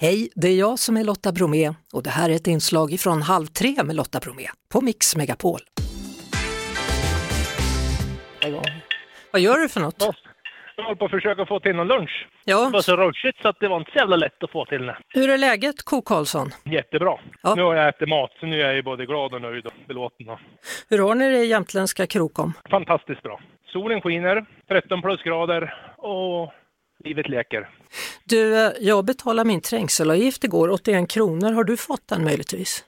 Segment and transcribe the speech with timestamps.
[0.00, 3.22] Hej, det är jag som är Lotta Bromé och det här är ett inslag från
[3.22, 5.60] Halv tre med Lotta Bromé på Mix Megapol.
[9.32, 10.02] Vad gör du för något?
[10.76, 12.26] Jag håller på att försöka få till någon lunch.
[12.44, 14.64] Det Ja, var så rushigt så att det var inte så jävla lätt att få
[14.64, 14.96] till det.
[15.08, 16.50] hur är läget Ko Karlsson?
[16.64, 17.18] Jättebra.
[17.42, 17.54] Ja.
[17.54, 20.26] Nu har jag ätit mat så nu är jag både glad och nöjd och belåten.
[20.88, 22.52] Hur har ni det i jämtländska Krokom?
[22.70, 23.40] Fantastiskt bra.
[23.72, 26.52] Solen skiner, 13 plusgrader och
[27.04, 27.68] livet leker.
[28.24, 31.52] Du, eh, jag betalade min trängselavgift igår, 81 kronor.
[31.52, 32.84] Har du fått den möjligtvis?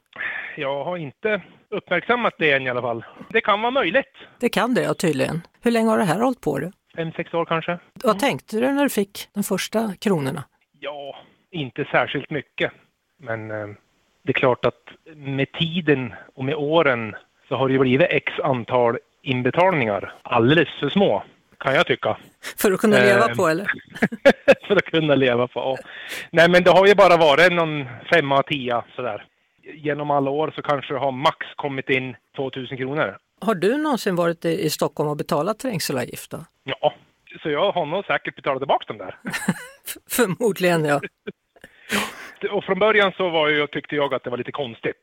[0.57, 3.05] Jag har inte uppmärksammat det än i alla fall.
[3.31, 4.13] Det kan vara möjligt.
[4.41, 5.41] Det kan det ja, tydligen.
[5.63, 6.59] Hur länge har det här hållit på?
[6.59, 6.73] Du?
[6.97, 7.79] Fem, sex år kanske?
[8.05, 10.45] Vad tänkte du när du fick de första kronorna?
[10.81, 11.17] Ja,
[11.51, 12.73] inte särskilt mycket.
[13.17, 13.69] Men eh,
[14.23, 14.83] det är klart att
[15.15, 17.17] med tiden och med åren
[17.49, 20.15] så har det blivit x antal inbetalningar.
[20.23, 21.23] Alldeles för små,
[21.59, 22.17] kan jag tycka.
[22.59, 23.67] För att kunna leva Eh, på eller?
[24.67, 25.61] för att kunna leva på.
[25.61, 25.77] Ja.
[26.31, 29.25] Nej, men det har ju bara varit någon femma, tia sådär.
[29.75, 33.17] Genom alla år så kanske det har max kommit in 2000 kronor.
[33.41, 36.31] Har du någonsin varit i Stockholm och betalat trängselavgift?
[36.31, 36.45] Då?
[36.65, 36.95] Ja,
[37.43, 39.17] så jag har nog säkert betalat tillbaka dem där.
[40.11, 41.01] Förmodligen ja.
[42.51, 45.03] Och från början så var ju, tyckte jag att det var lite konstigt.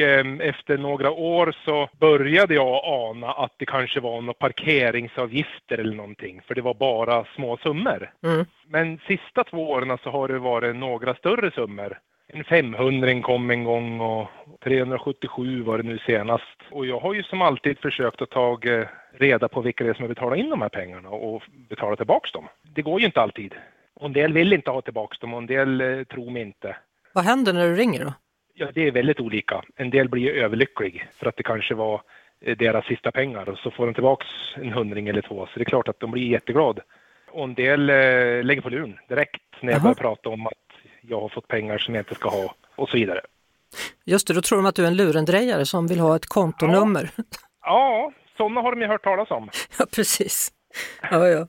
[0.00, 5.96] Eh, efter några år så började jag ana att det kanske var några parkeringsavgifter eller
[5.96, 6.40] någonting.
[6.46, 8.10] För det var bara små summor.
[8.24, 8.46] Mm.
[8.68, 11.98] Men sista två åren så har det varit några större summor.
[12.32, 14.28] En 500 kom en gång och
[14.64, 16.58] 377 var det nu senast.
[16.70, 19.94] Och jag har ju som alltid försökt att ta eh, reda på vilka det är
[19.94, 22.48] som har betalat in de här pengarna och betala tillbaka dem.
[22.62, 23.54] Det går ju inte alltid.
[23.94, 26.76] Och en del vill inte ha tillbaka dem och en del eh, tror mig inte.
[27.12, 28.12] Vad händer när du ringer då?
[28.60, 29.62] Ja, det är väldigt olika.
[29.76, 32.02] En del blir ju överlycklig för att det kanske var
[32.40, 35.46] eh, deras sista pengar och så får de tillbaks en hundring eller två.
[35.46, 36.82] Så det är klart att de blir jätteglada.
[37.30, 39.82] Och en del eh, lägger på luren direkt när jag Jaha.
[39.82, 40.54] börjar prata om att
[41.00, 43.20] jag har fått pengar som jag inte ska ha och så vidare.
[44.04, 47.10] Just det, då tror de att du är en lurendrejare som vill ha ett kontonummer.
[47.62, 49.48] Ja, sådana har de ju hört talas om.
[49.78, 50.52] Ja, precis.
[51.10, 51.46] Ja, ja.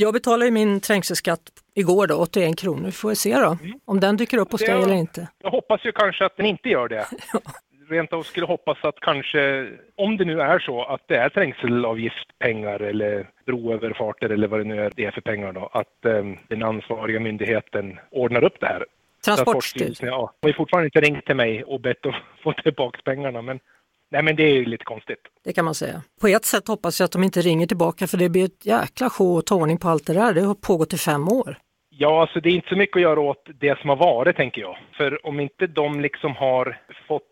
[0.00, 1.40] Jag betalade ju min trängselskatt
[1.74, 2.84] igår då, 81 kronor.
[2.84, 4.76] Vi får se då om den dyker upp hos Mm.
[4.76, 5.28] Dig eller inte.
[5.42, 7.06] Jag hoppas ju kanske att den inte gör det.
[7.88, 12.80] Rent av skulle hoppas att kanske, om det nu är så att det är trängselavgiftpengar
[12.80, 16.62] eller broöverfarter eller vad det nu är det är för pengar då, att eh, den
[16.62, 18.84] ansvariga myndigheten ordnar upp det här.
[19.24, 20.08] Transportstyrelsen.
[20.08, 23.60] Ja, de har fortfarande inte ringt till mig och bett att få tillbaka pengarna, men
[24.10, 25.18] nej, men det är lite konstigt.
[25.44, 26.02] Det kan man säga.
[26.20, 29.10] På ett sätt hoppas jag att de inte ringer tillbaka för det blir ett jäkla
[29.10, 30.34] sjå och tårning på allt det där.
[30.34, 31.56] Det har pågått i fem år.
[31.90, 34.60] Ja, alltså det är inte så mycket att göra åt det som har varit, tänker
[34.60, 34.78] jag.
[34.96, 37.22] För om inte de liksom har fått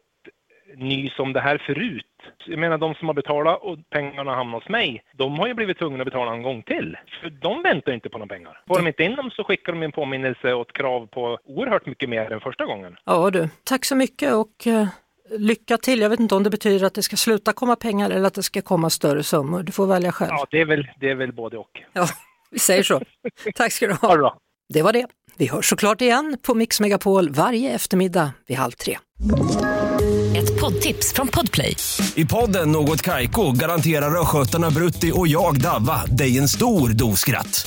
[0.77, 2.05] nys om det här förut.
[2.47, 5.79] Jag menar, de som har betalat och pengarna hamnar hos mig, de har ju blivit
[5.79, 6.97] tvungna att betala en gång till.
[7.21, 8.63] För de väntar inte på några pengar.
[8.69, 11.87] Får de inte in dem så skickar de en påminnelse och ett krav på oerhört
[11.87, 12.97] mycket mer än första gången.
[13.05, 14.89] Ja du, tack så mycket och eh,
[15.31, 16.01] lycka till.
[16.01, 18.43] Jag vet inte om det betyder att det ska sluta komma pengar eller att det
[18.43, 19.63] ska komma större summor.
[19.63, 20.31] Du får välja själv.
[20.33, 21.71] Ja, det är väl, det är väl både och.
[21.93, 22.09] Ja,
[22.51, 23.03] vi säger så.
[23.55, 24.17] Tack ska du Ha ha.
[24.17, 24.33] det.
[24.75, 25.07] Det var det.
[25.37, 28.99] Vi hörs såklart igen på Mix Megapol varje eftermiddag vid halv tre.
[30.37, 31.77] Ett poddtips från Podplay.
[32.15, 37.67] I podden Något Kaiko garanterar östgötarna Brutti och jag, Davva, dig en stor dos skratt.